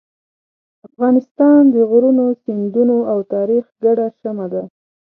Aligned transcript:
افغانستان 0.87 1.59
د 1.73 1.75
غرونو، 1.89 2.25
سیندونو 2.43 2.97
او 3.11 3.17
تاریخ 3.33 3.65
ګډه 3.83 4.05
شمع 4.19 4.47
ده. 4.53 4.63